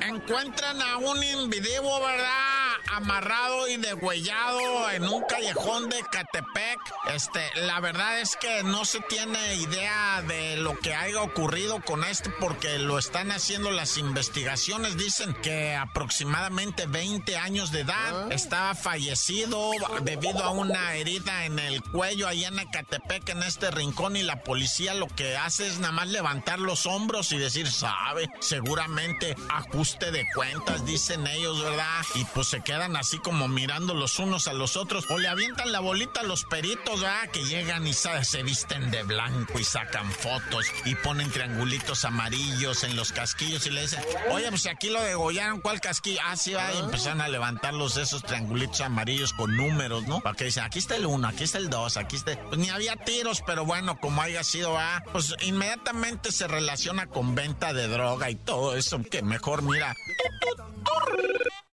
Encuentran 0.08 0.80
a 0.80 0.96
un 0.98 1.22
individuo, 1.22 2.00
¿verdad? 2.00 2.49
Amarrado 2.92 3.68
y 3.68 3.76
degüellado 3.76 4.90
en 4.90 5.04
un 5.04 5.22
callejón 5.24 5.88
de 5.88 6.00
Catepec. 6.10 6.78
Este, 7.14 7.40
la 7.62 7.80
verdad 7.80 8.20
es 8.20 8.36
que 8.36 8.62
no 8.62 8.84
se 8.84 9.00
tiene 9.00 9.54
idea 9.56 10.22
de 10.22 10.56
lo 10.56 10.78
que 10.78 10.94
haya 10.94 11.22
ocurrido 11.22 11.80
con 11.82 12.04
este 12.04 12.30
porque 12.40 12.78
lo 12.78 12.98
están 12.98 13.30
haciendo 13.30 13.70
las 13.70 13.96
investigaciones. 13.96 14.96
Dicen 14.96 15.34
que 15.42 15.74
aproximadamente 15.74 16.86
20 16.86 17.36
años 17.36 17.70
de 17.72 17.80
edad 17.80 18.32
estaba 18.32 18.74
fallecido 18.74 19.70
debido 20.02 20.44
a 20.44 20.50
una 20.50 20.94
herida 20.94 21.44
en 21.44 21.58
el 21.58 21.82
cuello 21.82 22.26
allá 22.26 22.48
en 22.48 22.58
Ecatepec, 22.58 23.28
en 23.30 23.42
este 23.42 23.70
rincón, 23.70 24.16
y 24.16 24.22
la 24.22 24.42
policía 24.42 24.94
lo 24.94 25.06
que 25.06 25.36
hace 25.36 25.66
es 25.66 25.78
nada 25.78 25.92
más 25.92 26.08
levantar 26.08 26.58
los 26.58 26.86
hombros 26.86 27.32
y 27.32 27.38
decir, 27.38 27.70
sabe, 27.70 28.28
seguramente 28.40 29.36
ajuste 29.48 30.10
de 30.10 30.26
cuentas, 30.34 30.84
dicen 30.84 31.26
ellos, 31.26 31.62
¿verdad? 31.62 32.02
Y 32.14 32.24
pues 32.26 32.48
se 32.48 32.60
así 32.80 33.18
como 33.18 33.48
mirando 33.48 33.94
los 33.94 34.18
unos 34.18 34.48
a 34.48 34.52
los 34.52 34.76
otros, 34.76 35.04
o 35.10 35.18
le 35.18 35.28
avientan 35.28 35.72
la 35.72 35.80
bolita 35.80 36.20
a 36.20 36.24
los 36.24 36.44
peritos, 36.44 37.00
¿verdad? 37.00 37.30
Que 37.30 37.44
llegan 37.44 37.86
y 37.86 37.92
se 37.92 38.42
visten 38.42 38.90
de 38.90 39.02
blanco 39.02 39.58
y 39.58 39.64
sacan 39.64 40.10
fotos 40.10 40.66
y 40.84 40.94
ponen 40.94 41.30
triangulitos 41.30 42.04
amarillos 42.04 42.84
en 42.84 42.96
los 42.96 43.12
casquillos 43.12 43.66
y 43.66 43.70
le 43.70 43.82
dicen, 43.82 44.02
oye, 44.30 44.48
pues 44.48 44.66
aquí 44.66 44.88
lo 44.88 45.02
degollaron, 45.02 45.60
¿cuál 45.60 45.80
casquillo? 45.80 46.20
Ah, 46.24 46.36
sí, 46.36 46.52
va, 46.52 46.72
y 46.72 46.78
empezaron 46.78 47.20
a 47.20 47.28
levantarlos 47.28 47.96
esos 47.96 48.22
triangulitos 48.22 48.80
amarillos 48.80 49.32
con 49.32 49.56
números, 49.56 50.06
¿no? 50.06 50.20
Para 50.20 50.36
que 50.36 50.44
dicen, 50.44 50.64
aquí 50.64 50.78
está 50.78 50.96
el 50.96 51.06
uno, 51.06 51.28
aquí 51.28 51.44
está 51.44 51.58
el 51.58 51.68
dos, 51.68 51.96
aquí 51.96 52.16
está... 52.16 52.40
Pues 52.48 52.58
ni 52.58 52.70
había 52.70 52.96
tiros, 52.96 53.42
pero 53.46 53.64
bueno, 53.64 54.00
como 54.00 54.22
haya 54.22 54.42
sido, 54.44 54.78
ah, 54.78 55.02
pues 55.12 55.34
inmediatamente 55.42 56.32
se 56.32 56.48
relaciona 56.48 57.06
con 57.06 57.34
venta 57.34 57.72
de 57.72 57.88
droga 57.88 58.30
y 58.30 58.36
todo 58.36 58.76
eso, 58.76 59.00
que 59.02 59.22
mejor 59.22 59.62
mira... 59.62 59.94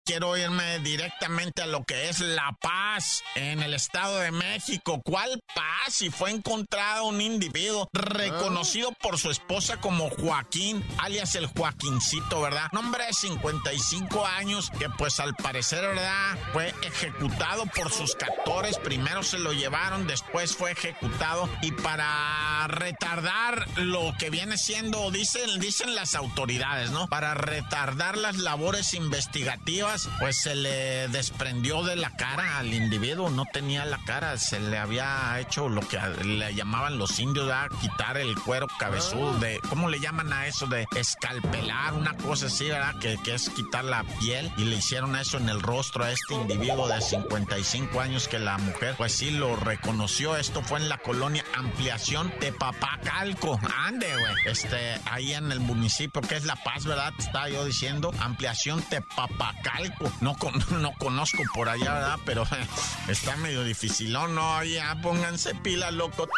Quiero 0.06 0.36
irme 0.36 0.78
directamente 0.78 1.62
a 1.62 1.66
lo 1.66 1.82
que 1.82 2.08
es 2.08 2.20
La 2.20 2.56
Paz 2.62 3.24
en 3.34 3.60
el 3.60 3.74
Estado 3.74 4.20
de 4.20 4.30
México. 4.30 5.02
¿Cuál 5.04 5.40
paz? 5.52 5.94
Si 5.94 6.10
fue 6.10 6.30
encontrado 6.30 7.06
un 7.06 7.20
individuo 7.20 7.88
reconocido 7.92 8.92
por 9.02 9.18
su 9.18 9.32
esposa 9.32 9.80
como 9.80 10.08
Joaquín, 10.10 10.84
alias 10.98 11.34
el 11.34 11.46
Joaquincito, 11.46 12.40
¿verdad? 12.40 12.68
Nombre 12.70 13.04
de 13.04 13.14
55 13.14 14.24
años 14.24 14.70
que 14.78 14.88
pues 14.90 15.18
al 15.18 15.34
parecer, 15.34 15.80
¿verdad? 15.80 16.38
Fue 16.52 16.72
ejecutado 16.82 17.66
por 17.74 17.90
sus 17.90 18.14
captores. 18.14 18.78
Primero 18.78 19.24
se 19.24 19.40
lo 19.40 19.52
llevaron, 19.52 20.06
después 20.06 20.54
fue 20.54 20.70
ejecutado 20.70 21.48
y 21.62 21.72
para 21.72 22.68
retardar 22.68 23.66
lo 23.78 24.14
que 24.20 24.30
viene 24.30 24.56
siendo, 24.56 25.10
dicen, 25.10 25.58
dicen 25.58 25.96
las 25.96 26.14
autoridades, 26.14 26.92
¿no? 26.92 27.08
Para 27.08 27.34
retardar 27.34 28.16
las 28.16 28.36
labores 28.36 28.94
investigativas 28.94 29.95
pues 30.18 30.40
se 30.42 30.54
le 30.54 31.08
desprendió 31.08 31.82
de 31.82 31.96
la 31.96 32.10
cara 32.10 32.58
al 32.58 32.72
individuo, 32.72 33.30
no 33.30 33.44
tenía 33.52 33.84
la 33.84 33.98
cara, 34.04 34.38
se 34.38 34.60
le 34.60 34.78
había 34.78 35.38
hecho 35.40 35.68
lo 35.68 35.80
que 35.82 35.98
le 36.24 36.54
llamaban 36.54 36.98
los 36.98 37.18
indios, 37.18 37.50
a 37.50 37.68
quitar 37.80 38.16
el 38.16 38.34
cuero 38.36 38.66
cabezudo, 38.78 39.38
de, 39.38 39.60
¿cómo 39.68 39.88
le 39.88 40.00
llaman 40.00 40.32
a 40.32 40.46
eso? 40.46 40.66
De 40.66 40.86
escalpelar, 40.96 41.94
una 41.94 42.16
cosa 42.16 42.46
así, 42.46 42.68
¿verdad? 42.68 42.98
Que, 42.98 43.18
que 43.22 43.34
es 43.34 43.50
quitar 43.50 43.84
la 43.84 44.04
piel 44.20 44.50
y 44.56 44.64
le 44.64 44.76
hicieron 44.76 45.16
eso 45.16 45.38
en 45.38 45.48
el 45.48 45.60
rostro 45.60 46.04
a 46.04 46.10
este 46.10 46.34
individuo 46.34 46.88
de 46.88 47.00
55 47.00 48.00
años 48.00 48.28
que 48.28 48.38
la 48.38 48.58
mujer, 48.58 48.94
pues 48.96 49.12
sí 49.12 49.30
lo 49.30 49.56
reconoció. 49.56 50.36
Esto 50.36 50.62
fue 50.62 50.78
en 50.78 50.88
la 50.88 50.98
colonia 50.98 51.44
Ampliación 51.54 52.32
de 52.40 52.52
Papacalco. 52.52 53.58
Ande, 53.84 54.08
güey. 54.12 54.34
Este, 54.46 55.00
ahí 55.10 55.32
en 55.32 55.52
el 55.52 55.60
municipio 55.60 56.20
que 56.20 56.36
es 56.36 56.44
La 56.44 56.56
Paz, 56.56 56.84
¿verdad? 56.84 57.12
Estaba 57.18 57.48
yo 57.48 57.64
diciendo, 57.64 58.12
Ampliación 58.20 58.84
de 58.90 59.00
Papacalco. 59.02 59.85
No, 60.20 60.36
no 60.80 60.92
conozco 60.98 61.42
por 61.54 61.68
allá, 61.68 61.94
¿verdad? 61.94 62.18
Pero 62.24 62.46
está 63.08 63.36
medio 63.36 63.64
difícil. 63.64 64.12
No, 64.12 64.64
ya 64.64 64.96
pónganse 65.02 65.54
pila, 65.54 65.90
loco. 65.90 66.28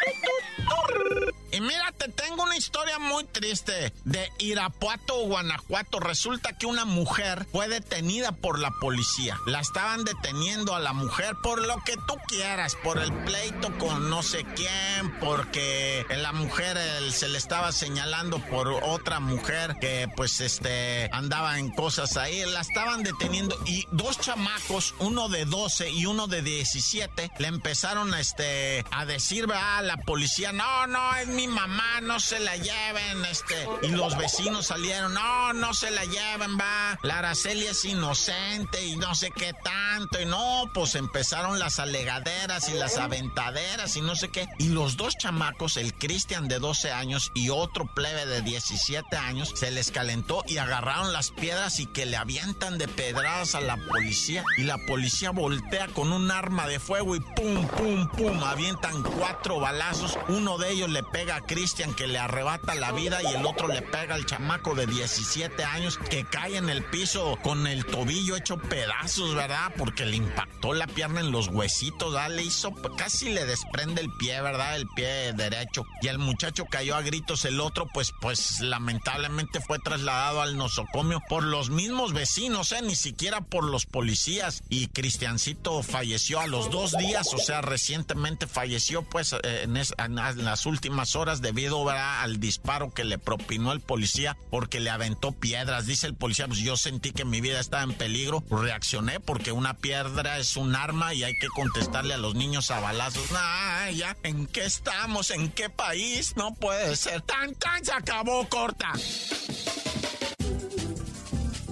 Y 1.50 1.60
mira, 1.60 1.92
te 1.96 2.08
tengo 2.08 2.42
una 2.42 2.56
historia 2.56 2.98
muy 2.98 3.24
triste 3.24 3.92
de 4.04 4.30
Irapuato, 4.38 5.14
Guanajuato. 5.26 5.98
Resulta 5.98 6.56
que 6.56 6.66
una 6.66 6.84
mujer 6.84 7.46
fue 7.50 7.68
detenida 7.68 8.32
por 8.32 8.58
la 8.58 8.70
policía. 8.80 9.38
La 9.46 9.60
estaban 9.60 10.04
deteniendo 10.04 10.74
a 10.74 10.80
la 10.80 10.92
mujer 10.92 11.34
por 11.42 11.66
lo 11.66 11.82
que 11.84 11.94
tú 12.06 12.16
quieras, 12.26 12.76
por 12.82 12.98
el 12.98 13.12
pleito 13.24 13.76
con 13.78 14.10
no 14.10 14.22
sé 14.22 14.44
quién, 14.54 15.18
porque 15.20 16.04
la 16.10 16.32
mujer 16.32 16.78
se 17.10 17.28
le 17.28 17.38
estaba 17.38 17.72
señalando 17.72 18.38
por 18.46 18.68
otra 18.68 19.20
mujer 19.20 19.76
que 19.80 20.08
pues 20.16 20.40
este 20.40 21.08
andaba 21.12 21.58
en 21.58 21.70
cosas 21.70 22.16
ahí. 22.16 22.44
La 22.46 22.60
estaban 22.60 23.02
deteniendo 23.02 23.56
y 23.64 23.86
dos 23.90 24.18
chamacos, 24.20 24.94
uno 24.98 25.28
de 25.28 25.44
12 25.46 25.90
y 25.90 26.06
uno 26.06 26.26
de 26.26 26.42
17, 26.42 27.30
le 27.38 27.48
empezaron 27.48 28.12
a, 28.12 28.20
este, 28.20 28.84
a 28.90 29.06
decir 29.06 29.46
a 29.52 29.82
la 29.82 29.96
policía, 29.98 30.52
no, 30.52 30.86
no, 30.86 31.16
es 31.16 31.28
mi 31.38 31.46
mamá, 31.46 32.00
no 32.02 32.18
se 32.18 32.40
la 32.40 32.56
lleven, 32.56 33.24
este. 33.30 33.54
Y 33.82 33.90
los 33.90 34.18
vecinos 34.18 34.66
salieron, 34.66 35.14
no, 35.14 35.52
no 35.52 35.72
se 35.72 35.88
la 35.92 36.04
lleven, 36.04 36.58
va. 36.58 36.98
La 37.02 37.20
Araceli 37.20 37.64
es 37.64 37.84
inocente 37.84 38.84
y 38.84 38.96
no 38.96 39.14
sé 39.14 39.30
qué 39.30 39.52
tanto. 39.52 40.20
Y 40.20 40.26
no, 40.26 40.68
pues 40.74 40.96
empezaron 40.96 41.60
las 41.60 41.78
alegaderas 41.78 42.68
y 42.70 42.72
las 42.72 42.98
aventaderas 42.98 43.96
y 43.96 44.00
no 44.00 44.16
sé 44.16 44.30
qué. 44.30 44.48
Y 44.58 44.70
los 44.70 44.96
dos 44.96 45.14
chamacos, 45.16 45.76
el 45.76 45.94
Cristian 45.94 46.48
de 46.48 46.58
12 46.58 46.90
años 46.90 47.30
y 47.36 47.50
otro 47.50 47.86
plebe 47.86 48.26
de 48.26 48.42
17 48.42 49.16
años, 49.16 49.52
se 49.54 49.70
les 49.70 49.92
calentó 49.92 50.42
y 50.48 50.56
agarraron 50.56 51.12
las 51.12 51.30
piedras 51.30 51.78
y 51.78 51.86
que 51.86 52.04
le 52.04 52.16
avientan 52.16 52.78
de 52.78 52.88
pedradas 52.88 53.54
a 53.54 53.60
la 53.60 53.76
policía. 53.76 54.42
Y 54.56 54.64
la 54.64 54.78
policía 54.88 55.30
voltea 55.30 55.86
con 55.86 56.12
un 56.12 56.32
arma 56.32 56.66
de 56.66 56.80
fuego 56.80 57.14
y 57.14 57.20
pum, 57.20 57.64
pum, 57.68 58.08
pum, 58.08 58.42
avientan 58.42 59.04
cuatro 59.04 59.60
balazos. 59.60 60.18
Uno 60.26 60.58
de 60.58 60.72
ellos 60.72 60.90
le 60.90 61.04
pega 61.04 61.27
a 61.32 61.40
Cristian 61.40 61.94
que 61.94 62.06
le 62.06 62.18
arrebata 62.18 62.74
la 62.74 62.92
vida 62.92 63.22
y 63.22 63.34
el 63.34 63.44
otro 63.44 63.68
le 63.68 63.82
pega 63.82 64.14
al 64.14 64.26
chamaco 64.26 64.74
de 64.74 64.86
17 64.86 65.62
años 65.64 65.98
que 66.10 66.24
cae 66.24 66.56
en 66.56 66.68
el 66.68 66.84
piso 66.84 67.38
con 67.42 67.66
el 67.66 67.84
tobillo 67.84 68.36
hecho 68.36 68.56
pedazos, 68.58 69.34
¿verdad? 69.34 69.72
Porque 69.76 70.06
le 70.06 70.16
impactó 70.16 70.72
la 70.72 70.86
pierna 70.86 71.20
en 71.20 71.30
los 71.30 71.48
huesitos, 71.48 72.14
¿verdad? 72.14 72.30
Le 72.30 72.44
hizo, 72.44 72.72
casi 72.96 73.30
le 73.30 73.44
desprende 73.44 74.00
el 74.00 74.10
pie, 74.18 74.40
¿verdad? 74.40 74.76
El 74.76 74.88
pie 74.88 75.32
derecho. 75.34 75.84
Y 76.02 76.08
el 76.08 76.18
muchacho 76.18 76.64
cayó 76.64 76.96
a 76.96 77.02
gritos, 77.02 77.44
el 77.44 77.60
otro 77.60 77.88
pues, 77.92 78.12
pues 78.20 78.60
lamentablemente 78.60 79.60
fue 79.60 79.78
trasladado 79.78 80.40
al 80.40 80.56
nosocomio 80.56 81.22
por 81.28 81.44
los 81.44 81.70
mismos 81.70 82.12
vecinos, 82.12 82.72
¿eh? 82.72 82.82
Ni 82.82 82.96
siquiera 82.96 83.40
por 83.40 83.64
los 83.64 83.86
policías. 83.86 84.62
Y 84.68 84.88
Cristiancito 84.88 85.82
falleció 85.82 86.40
a 86.40 86.46
los 86.46 86.70
dos 86.70 86.96
días, 86.96 87.32
o 87.34 87.38
sea, 87.38 87.60
recientemente 87.60 88.46
falleció 88.46 89.02
pues 89.02 89.32
eh, 89.32 89.62
en, 89.62 89.76
en 89.76 90.44
las 90.44 90.66
últimas 90.66 91.14
horas 91.14 91.17
horas 91.18 91.42
debido 91.42 91.88
al 91.88 92.40
disparo 92.40 92.92
que 92.92 93.04
le 93.04 93.18
propinó 93.18 93.72
el 93.72 93.80
policía 93.80 94.36
porque 94.50 94.80
le 94.80 94.90
aventó 94.90 95.32
piedras. 95.32 95.86
Dice 95.86 96.06
el 96.06 96.14
policía, 96.14 96.46
pues 96.46 96.60
yo 96.60 96.76
sentí 96.76 97.12
que 97.12 97.24
mi 97.24 97.40
vida 97.40 97.60
estaba 97.60 97.82
en 97.82 97.94
peligro, 97.94 98.42
reaccioné 98.50 99.20
porque 99.20 99.52
una 99.52 99.74
piedra 99.74 100.38
es 100.38 100.56
un 100.56 100.74
arma 100.74 101.14
y 101.14 101.24
hay 101.24 101.34
que 101.38 101.48
contestarle 101.48 102.14
a 102.14 102.18
los 102.18 102.34
niños 102.34 102.70
a 102.70 102.80
balazos. 102.80 103.26
Ah, 103.34 103.90
ya, 103.94 104.16
¿en 104.22 104.46
qué 104.46 104.64
estamos? 104.64 105.30
¿En 105.30 105.50
qué 105.50 105.70
país? 105.70 106.34
No 106.36 106.54
puede 106.54 106.96
ser. 106.96 107.22
Tan, 107.22 107.54
tan, 107.54 107.84
se 107.84 107.92
acabó, 107.92 108.48
corta. 108.48 108.92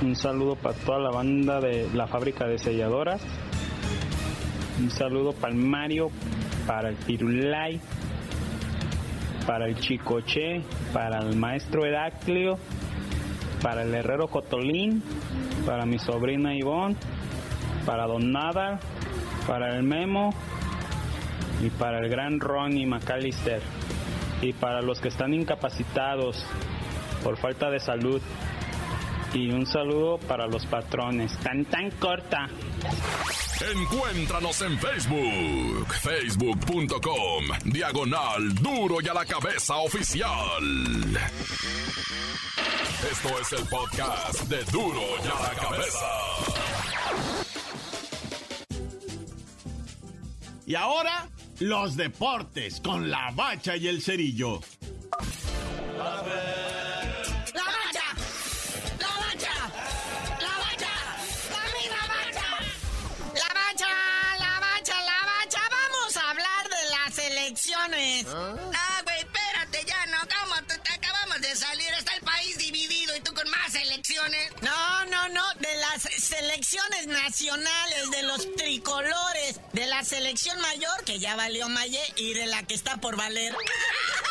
un 0.01 0.15
saludo 0.15 0.55
para 0.55 0.75
toda 0.75 0.99
la 0.99 1.09
banda 1.09 1.59
de 1.59 1.89
la 1.93 2.07
fábrica 2.07 2.47
de 2.47 2.59
selladoras. 2.59 3.21
Un 4.79 4.89
saludo 4.89 5.33
para 5.33 5.51
el 5.51 5.59
Mario, 5.59 6.11
para 6.65 6.87
el 6.87 6.95
Pirulay, 6.95 7.81
para 9.49 9.65
el 9.65 9.79
Chicoche, 9.79 10.62
para 10.93 11.17
el 11.17 11.35
maestro 11.35 11.83
Heraclio, 11.83 12.59
para 13.63 13.81
el 13.81 13.95
herrero 13.95 14.27
Cotolín, 14.27 15.01
para 15.65 15.88
mi 15.88 15.97
sobrina 15.97 16.53
Ivonne, 16.53 16.95
para 17.83 18.05
Don 18.05 18.31
Nada, 18.31 18.79
para 19.47 19.75
el 19.75 19.81
Memo 19.81 20.29
y 21.63 21.71
para 21.71 21.97
el 21.97 22.09
gran 22.09 22.39
Ronnie 22.39 22.85
McAllister. 22.85 23.59
Y 24.43 24.53
para 24.53 24.83
los 24.83 25.01
que 25.01 25.07
están 25.07 25.33
incapacitados 25.33 26.45
por 27.23 27.35
falta 27.38 27.71
de 27.71 27.79
salud. 27.79 28.21
Y 29.33 29.51
un 29.51 29.65
saludo 29.65 30.17
para 30.17 30.47
los 30.47 30.65
patrones. 30.65 31.37
Tan 31.39 31.65
tan 31.65 31.91
corta. 31.91 32.49
Encuéntranos 33.75 34.61
en 34.61 34.79
Facebook, 34.79 35.93
facebook.com, 36.01 37.43
diagonal 37.65 38.55
duro 38.55 39.01
y 39.01 39.07
a 39.07 39.13
la 39.13 39.25
cabeza 39.25 39.75
oficial. 39.77 40.63
Esto 43.11 43.39
es 43.39 43.53
el 43.53 43.67
podcast 43.67 44.41
de 44.43 44.63
duro 44.71 45.01
y 45.23 45.27
a 45.27 45.41
la 45.41 45.55
cabeza. 45.59 46.05
Y 50.65 50.75
ahora, 50.75 51.27
los 51.59 51.95
deportes 51.95 52.79
con 52.79 53.09
la 53.09 53.31
bacha 53.35 53.75
y 53.75 53.87
el 53.87 54.01
cerillo. 54.01 54.61
Selección 80.19 80.60
mayor, 80.60 81.05
que 81.05 81.17
ya 81.17 81.38
valió 81.38 81.69
Maye, 81.69 82.01
y 82.17 82.34
de 82.34 82.45
la 82.45 82.62
que 82.63 82.73
está 82.73 82.97
por 82.97 83.15
valer. 83.15 83.55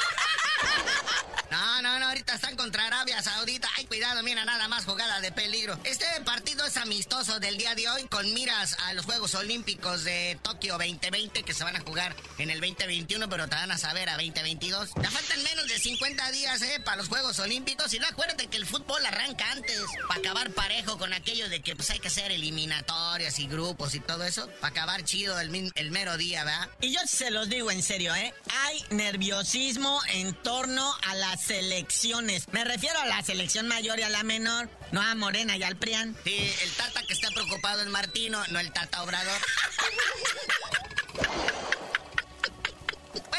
Están 2.35 2.57
contra 2.57 2.87
Arabia 2.87 3.23
Saudita. 3.23 3.69
Ay, 3.77 3.87
cuidado, 3.87 4.23
mira, 4.23 4.45
nada 4.45 4.69
más 4.69 4.85
jugada 4.85 5.21
de 5.21 5.33
peligro. 5.33 5.79
Este 5.85 6.05
partido 6.25 6.65
es 6.67 6.77
amistoso 6.77 7.41
del 7.41 7.57
día 7.57 7.75
de 7.75 7.89
hoy 7.89 8.05
con 8.07 8.33
miras 8.35 8.77
a 8.87 8.93
los 8.93 9.07
Juegos 9.07 9.35
Olímpicos 9.35 10.05
de 10.05 10.39
Tokio 10.43 10.75
2020 10.79 11.43
que 11.43 11.55
se 11.55 11.65
van 11.65 11.77
a 11.77 11.81
jugar 11.81 12.15
en 12.39 12.51
el 12.51 12.61
2021, 12.61 13.29
pero 13.29 13.49
te 13.49 13.55
van 13.57 13.71
a 13.71 13.79
saber 13.79 14.09
a 14.09 14.13
2022. 14.13 14.91
Ya 15.03 15.11
faltan 15.11 15.43
menos 15.43 15.67
de 15.69 15.79
50 15.79 16.31
días, 16.31 16.63
¿eh? 16.63 16.81
Para 16.85 16.99
los 16.99 17.09
Juegos 17.09 17.39
Olímpicos. 17.39 17.93
Y 17.95 17.99
no 17.99 18.07
que 18.47 18.57
el 18.57 18.67
fútbol 18.67 19.05
arranca 19.05 19.51
antes 19.51 19.81
para 20.07 20.21
acabar 20.21 20.51
parejo 20.53 20.99
con 20.99 21.13
aquello 21.13 21.49
de 21.49 21.61
que 21.61 21.75
pues 21.75 21.91
hay 21.91 21.99
que 21.99 22.09
hacer 22.09 22.31
eliminatorias 22.31 23.39
y 23.39 23.47
grupos 23.47 23.95
y 23.95 24.01
todo 24.01 24.25
eso. 24.25 24.49
Para 24.61 24.69
acabar 24.69 25.05
chido 25.05 25.39
el, 25.41 25.73
el 25.75 25.91
mero 25.91 26.17
día, 26.17 26.45
¿verdad? 26.45 26.69
Y 26.81 26.93
yo 26.93 27.01
se 27.07 27.31
los 27.31 27.49
digo 27.49 27.71
en 27.71 27.83
serio, 27.83 28.15
¿eh? 28.15 28.33
Hay 28.65 28.85
nerviosismo 28.91 30.01
en 30.11 30.35
torno 30.43 30.95
a 31.07 31.15
las 31.15 31.51
Me 32.21 32.65
refiero 32.65 32.99
a 32.99 33.07
la 33.07 33.23
selección 33.23 33.69
mayor 33.69 34.01
y 34.01 34.03
a 34.03 34.09
la 34.09 34.25
menor, 34.25 34.69
no 34.91 35.01
a 35.01 35.15
Morena 35.15 35.57
y 35.57 35.63
al 35.63 35.77
Prian. 35.77 36.17
Sí, 36.25 36.53
el 36.63 36.71
tata 36.73 37.01
que 37.07 37.13
está 37.13 37.31
preocupado 37.31 37.83
es 37.83 37.89
Martino, 37.89 38.43
no 38.51 38.59
el 38.59 38.73
tata 38.73 39.05
Obrador. 39.05 39.41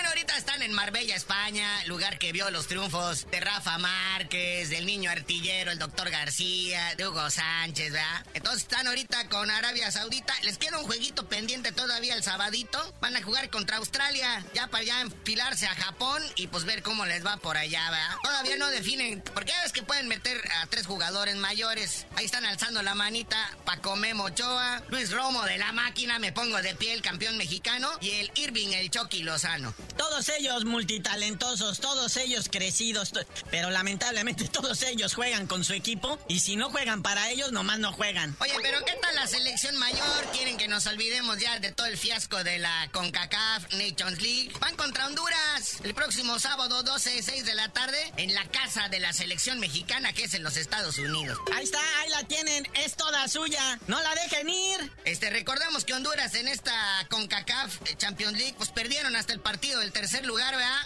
ahorita 0.09 0.37
están 0.37 0.63
en 0.63 0.73
Marbella, 0.73 1.15
España, 1.15 1.83
lugar 1.85 2.17
que 2.17 2.31
vio 2.31 2.49
los 2.49 2.67
triunfos 2.67 3.27
de 3.29 3.39
Rafa 3.39 3.77
Márquez, 3.77 4.69
del 4.69 4.87
niño 4.87 5.11
artillero, 5.11 5.71
el 5.71 5.77
doctor 5.77 6.09
García, 6.09 6.95
de 6.95 7.07
Hugo 7.07 7.29
Sánchez, 7.29 7.93
¿verdad? 7.93 8.25
Entonces 8.33 8.63
están 8.63 8.87
ahorita 8.87 9.29
con 9.29 9.51
Arabia 9.51 9.91
Saudita. 9.91 10.33
Les 10.41 10.57
queda 10.57 10.79
un 10.79 10.85
jueguito 10.85 11.29
pendiente 11.29 11.71
todavía 11.71 12.15
el 12.15 12.23
sabadito. 12.23 12.93
Van 13.01 13.15
a 13.15 13.21
jugar 13.21 13.49
contra 13.51 13.77
Australia, 13.77 14.43
ya 14.55 14.67
para 14.67 14.83
ya 14.83 15.01
enfilarse 15.01 15.67
a 15.67 15.75
Japón 15.75 16.23
y 16.35 16.47
pues 16.47 16.65
ver 16.65 16.81
cómo 16.81 17.05
les 17.05 17.23
va 17.23 17.37
por 17.37 17.57
allá, 17.57 17.89
¿verdad? 17.91 18.15
Todavía 18.23 18.57
no 18.57 18.67
definen, 18.67 19.21
porque 19.33 19.51
ya 19.51 19.61
ves 19.61 19.73
que 19.73 19.83
pueden 19.83 20.07
meter 20.07 20.41
a 20.59 20.65
tres 20.67 20.87
jugadores 20.87 21.35
mayores. 21.35 22.07
Ahí 22.15 22.25
están 22.25 22.45
alzando 22.45 22.81
la 22.81 22.95
manita 22.95 23.37
Paco 23.63 23.95
Memo 23.95 24.23
Ochoa, 24.25 24.81
Luis 24.89 25.11
Romo 25.11 25.43
de 25.45 25.59
la 25.59 25.71
máquina, 25.71 26.17
me 26.17 26.31
pongo 26.31 26.59
de 26.63 26.73
pie 26.73 26.93
el 26.93 27.03
campeón 27.03 27.37
mexicano, 27.37 27.89
y 28.01 28.11
el 28.11 28.31
Irving 28.35 28.69
el 28.69 28.89
Chucky 28.89 29.21
Lozano. 29.21 29.75
Todos 29.99 30.29
ellos 30.29 30.63
multitalentosos, 30.63 31.81
todos 31.81 32.15
ellos 32.15 32.47
crecidos, 32.49 33.11
pero 33.51 33.69
lamentablemente 33.69 34.47
todos 34.47 34.81
ellos 34.83 35.13
juegan 35.13 35.45
con 35.45 35.65
su 35.65 35.73
equipo 35.73 36.17
y 36.29 36.39
si 36.39 36.55
no 36.55 36.69
juegan 36.69 37.03
para 37.03 37.29
ellos, 37.31 37.51
nomás 37.51 37.79
no 37.79 37.91
juegan. 37.91 38.33
Oye, 38.39 38.53
pero 38.61 38.79
¿qué 38.85 38.93
tal 38.93 39.13
la 39.13 39.27
selección 39.27 39.75
mayor? 39.75 40.25
Quieren 40.31 40.55
que 40.55 40.69
nos 40.69 40.87
olvidemos 40.87 41.37
ya 41.39 41.59
de 41.59 41.73
todo 41.73 41.85
el 41.87 41.97
fiasco 41.97 42.41
de 42.45 42.59
la 42.59 42.87
CONCACAF 42.93 43.73
Nations 43.73 44.21
League. 44.21 44.53
Van 44.61 44.77
contra 44.77 45.05
Honduras 45.05 45.81
el 45.83 45.93
próximo 45.93 46.39
sábado 46.39 46.81
12, 46.81 47.21
6 47.21 47.45
de 47.45 47.55
la 47.55 47.67
tarde 47.67 48.13
en 48.15 48.33
la 48.33 48.45
casa 48.45 48.87
de 48.87 49.01
la 49.01 49.11
selección 49.11 49.59
mexicana 49.59 50.13
que 50.13 50.23
es 50.23 50.33
en 50.33 50.43
los 50.43 50.55
Estados 50.55 50.97
Unidos. 50.97 51.37
Ahí 51.53 51.65
está, 51.65 51.81
ahí 51.99 52.09
la 52.11 52.23
tienen, 52.23 52.65
es 52.75 52.95
toda 52.95 53.27
suya, 53.27 53.77
no 53.87 54.01
la 54.01 54.15
dejen 54.15 54.49
ir. 54.49 54.91
Este, 55.03 55.29
recordemos 55.29 55.83
que 55.83 55.93
Honduras 55.93 56.35
en 56.35 56.47
esta 56.47 57.05
CONCACAF 57.09 57.79
Champions 57.97 58.37
League 58.37 58.55
pues 58.57 58.69
perdieron 58.69 59.17
hasta 59.17 59.33
el 59.33 59.41
partido 59.41 59.81
del 59.81 59.88
tercer 59.91 60.25
lugar, 60.25 60.55
¿verdad? 60.55 60.81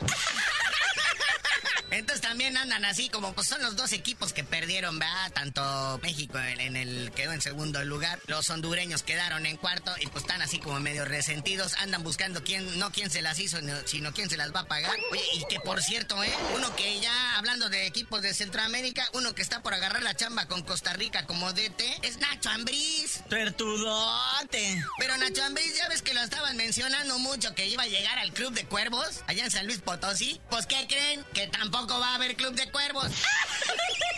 Entonces 1.93 2.21
también 2.21 2.57
andan 2.57 2.85
así 2.85 3.09
como 3.09 3.33
pues 3.33 3.47
son 3.47 3.61
los 3.61 3.75
dos 3.75 3.93
equipos 3.93 4.33
que 4.33 4.43
perdieron, 4.43 4.97
¿verdad? 4.97 5.31
Tanto 5.31 5.99
México 6.01 6.39
en, 6.39 6.75
el 6.75 7.11
quedó 7.11 7.33
en 7.33 7.41
segundo 7.41 7.83
lugar, 7.85 8.19
los 8.25 8.49
hondureños 8.49 9.03
quedaron 9.03 9.45
en 9.45 9.57
cuarto 9.57 9.93
y 9.99 10.07
pues 10.07 10.23
están 10.23 10.41
así 10.41 10.57
como 10.57 10.79
medio 10.79 11.05
resentidos, 11.05 11.75
andan 11.75 12.01
buscando 12.01 12.43
quién, 12.43 12.79
no 12.79 12.91
quién 12.91 13.11
se 13.11 13.21
las 13.21 13.39
hizo, 13.39 13.59
sino 13.85 14.11
quién 14.11 14.27
se 14.27 14.37
las 14.37 14.53
va 14.53 14.61
a 14.61 14.65
pagar. 14.65 14.91
Oye, 15.11 15.21
y 15.35 15.45
que 15.47 15.59
por 15.59 15.83
cierto, 15.83 16.23
¿eh? 16.23 16.33
Uno 16.55 16.75
que 16.75 16.99
ya 16.99 17.37
hablando 17.37 17.69
de 17.69 17.85
equipos 17.85 18.23
de 18.23 18.33
Centroamérica, 18.33 19.07
uno 19.13 19.35
que 19.35 19.43
está 19.43 19.61
por 19.61 19.75
agarrar 19.75 20.01
la 20.01 20.15
chamba 20.15 20.47
con 20.47 20.63
Costa 20.63 20.93
Rica 20.93 21.27
como 21.27 21.53
DT 21.53 21.99
es 22.01 22.17
Nacho 22.17 22.49
Ambriz. 22.49 23.21
Pertudote. 23.29 24.83
Pero 24.97 25.17
Nacho 25.17 25.43
Ambriz 25.43 25.75
ya 25.77 25.87
ves 25.89 26.01
que 26.01 26.15
lo 26.15 26.21
estaban 26.21 26.57
mencionando 26.57 27.19
mucho 27.19 27.53
que 27.53 27.67
iba 27.67 27.83
a 27.83 27.87
llegar 27.87 28.17
al 28.17 28.33
Club 28.33 28.53
de 28.53 28.65
Cuervos 28.65 29.21
allá 29.27 29.45
en 29.45 29.51
San 29.51 29.67
Luis 29.67 29.79
Potosí. 29.79 30.41
Pues 30.49 30.65
¿qué 30.65 30.87
creen? 30.87 31.23
Que 31.33 31.47
tampoco 31.47 31.82
va 31.87 32.11
a 32.11 32.15
haber 32.15 32.35
Club 32.35 32.55
de 32.55 32.69
Cuervos. 32.71 33.11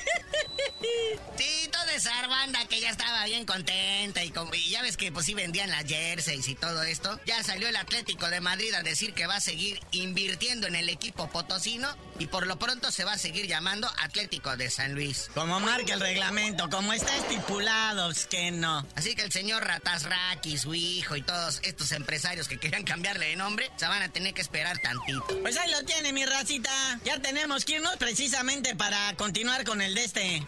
Sí, 1.38 1.70
toda 1.72 1.94
esa 1.94 2.28
banda 2.28 2.66
que 2.68 2.80
ya 2.80 2.90
estaba 2.90 3.26
bien 3.26 3.46
contenta 3.46 4.24
y, 4.24 4.32
ya 4.70 4.82
ves 4.82 4.98
que 4.98 5.12
pues 5.12 5.26
sí 5.26 5.34
vendían 5.34 5.70
las 5.70 5.86
jerseys 5.86 6.48
y 6.48 6.56
todo 6.56 6.84
esto. 6.84 7.20
Ya 7.26 7.44
salió 7.44 7.68
el 7.68 7.76
Atlético 7.76 8.30
de 8.30 8.42
Madrid 8.42 8.74
a 8.74 8.84
decir 8.84 9.14
que 9.14 9.28
va 9.28 9.36
a 9.36 9.42
seguir 9.42 9.80
invirtiendo 9.92 10.68
en 10.68 10.76
el 10.76 10.90
equipo 10.90 11.30
potosino 11.30 11.88
y 12.20 12.28
por 12.28 12.48
lo 12.48 12.58
pronto 12.58 12.92
se 12.92 13.04
va 13.04 13.14
a 13.14 13.18
seguir 13.18 13.48
llamando 13.48 13.90
Atlético 14.00 14.56
de 14.56 14.70
San 14.70 14.94
Luis. 14.94 15.30
Como 15.34 15.60
marca 15.60 15.94
el 15.94 16.00
reglamento, 16.00 16.70
como 16.70 16.94
está 16.94 17.16
estipulado, 17.18 18.12
es 18.12 18.26
que 18.26 18.52
no. 18.52 18.86
Así 18.96 19.16
que 19.16 19.24
el 19.24 19.32
señor 19.32 19.64
Ratasraki, 19.66 20.58
su 20.58 20.74
hijo 20.74 21.16
y 21.16 21.22
todos 21.22 21.60
estos 21.64 21.92
empresarios 21.92 22.48
que 22.48 22.58
querían 22.58 22.84
cambiarle 22.84 23.28
de 23.28 23.36
nombre, 23.36 23.70
se 23.76 23.88
van 23.88 24.02
a 24.02 24.10
tener 24.10 24.34
que 24.34 24.42
esperar 24.42 24.78
tantito. 24.80 25.42
Pues 25.42 25.58
ahí 25.58 25.72
lo 25.72 25.84
tiene 25.84 26.14
mi 26.14 26.26
racita. 26.26 26.72
Ya 27.04 27.20
tenemos 27.20 27.66
que 27.66 27.74
irnos 27.74 27.96
precisamente 27.98 28.76
para 28.76 29.14
continuar 29.16 29.66
con 29.66 29.82
el 29.82 29.96
de 29.96 30.04
este. 30.04 30.44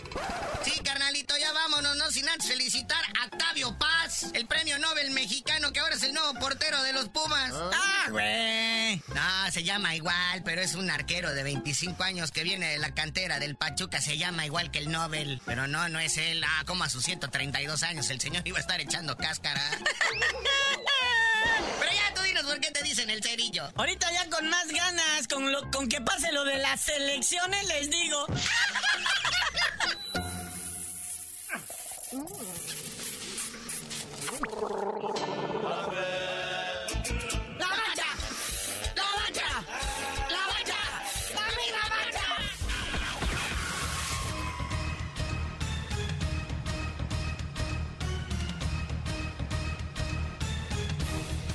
Sí, 0.64 0.80
carnalito, 0.84 1.38
ya 1.38 1.54
vámonos, 1.54 1.96
no 1.96 2.12
sin 2.12 2.28
antes 2.28 2.48
felicitar 2.50 3.02
a 3.22 3.26
Octavio 3.26 3.78
Paz, 3.78 4.28
el 4.34 4.46
premio 4.48 4.78
Nobel 4.80 5.12
mexicano 5.12 5.72
que 5.72 5.80
ahora 5.80 5.96
es 5.96 6.04
el 6.04 6.14
nuevo 6.14 6.34
portero 6.40 6.82
de 6.84 6.94
los 6.94 7.10
Pumas. 7.10 7.54
Ah, 7.54 8.08
güey. 8.10 9.02
No, 9.14 9.52
se 9.52 9.64
llama 9.64 9.96
igual, 9.96 10.44
pero 10.44 10.62
es 10.62 10.76
un 10.76 10.90
arquero 10.90 11.34
de 11.34 11.44
25 11.44 12.04
años 12.04 12.32
que 12.32 12.44
viene 12.44 12.70
de 12.70 12.78
la 12.80 12.94
cantera 12.94 13.40
del 13.40 13.56
Pachuca, 13.56 14.02
se 14.02 14.18
llama 14.18 14.46
igual 14.46 14.72
que 14.72 14.80
el 14.80 14.92
Nobel. 14.92 15.42
Pero 15.46 15.68
no, 15.68 15.88
no 15.90 16.00
es 16.00 16.18
él. 16.18 16.44
Ah, 16.44 16.64
como 16.66 16.84
a 16.84 16.90
sus 16.90 17.04
132 17.04 17.84
años, 17.84 18.10
el 18.10 18.20
señor 18.20 18.42
iba 18.46 18.58
a 18.58 18.62
estar 18.62 18.82
echando 18.82 19.16
cáscara. 19.16 19.62
Pero 21.80 21.92
ya 21.92 22.14
tú 22.14 22.22
dinos 22.24 22.44
por 22.44 22.60
qué 22.60 22.72
te 22.72 22.84
dicen 22.84 23.10
el 23.10 23.24
cerillo. 23.24 23.72
Ahorita 23.76 24.12
ya 24.12 24.30
con 24.30 24.50
más 24.50 24.68
ganas, 24.68 25.28
con, 25.28 25.52
lo, 25.52 25.70
con 25.72 25.88
que 25.88 26.02
pase 26.02 26.32
lo 26.32 26.44
de 26.46 26.58
las 26.58 26.88
elecciones, 26.90 27.66
les 27.68 27.90
digo. 27.90 28.28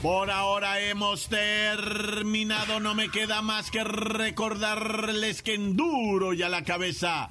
Por 0.03 0.31
ahora 0.31 0.81
hemos 0.81 1.29
terminado, 1.29 2.79
no 2.79 2.95
me 2.95 3.09
queda 3.09 3.41
más 3.41 3.71
que 3.71 3.85
recordarles 3.85 5.43
que 5.43 5.55
en 5.55 5.77
duro 5.79 6.35
y 6.35 6.43
a 6.43 6.51
la 6.51 6.63
cabeza 6.63 7.31